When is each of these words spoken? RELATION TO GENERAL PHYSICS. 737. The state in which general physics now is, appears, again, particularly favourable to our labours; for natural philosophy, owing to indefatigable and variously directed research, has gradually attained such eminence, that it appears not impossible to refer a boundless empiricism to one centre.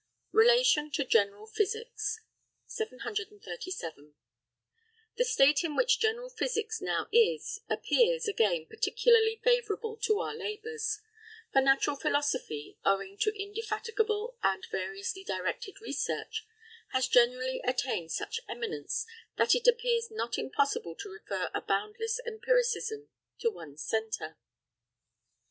RELATION 0.31 0.89
TO 0.89 1.05
GENERAL 1.05 1.45
PHYSICS. 1.45 2.21
737. 2.65 4.15
The 5.15 5.23
state 5.23 5.63
in 5.63 5.75
which 5.75 5.99
general 5.99 6.31
physics 6.31 6.81
now 6.81 7.05
is, 7.11 7.61
appears, 7.69 8.27
again, 8.27 8.65
particularly 8.65 9.39
favourable 9.43 9.95
to 9.97 10.19
our 10.19 10.33
labours; 10.33 11.01
for 11.53 11.61
natural 11.61 11.95
philosophy, 11.95 12.79
owing 12.83 13.15
to 13.19 13.39
indefatigable 13.39 14.39
and 14.41 14.65
variously 14.71 15.23
directed 15.23 15.79
research, 15.79 16.47
has 16.93 17.07
gradually 17.07 17.61
attained 17.63 18.11
such 18.11 18.41
eminence, 18.49 19.05
that 19.37 19.53
it 19.53 19.67
appears 19.67 20.09
not 20.09 20.35
impossible 20.39 20.95
to 20.95 21.11
refer 21.11 21.51
a 21.53 21.61
boundless 21.61 22.19
empiricism 22.25 23.09
to 23.37 23.51
one 23.51 23.77
centre. 23.77 24.35